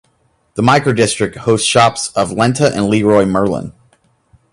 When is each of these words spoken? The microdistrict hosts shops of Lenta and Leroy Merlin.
The 0.55 0.63
microdistrict 0.63 1.35
hosts 1.35 1.67
shops 1.67 2.07
of 2.15 2.31
Lenta 2.31 2.71
and 2.73 2.87
Leroy 2.89 3.25
Merlin. 3.25 3.71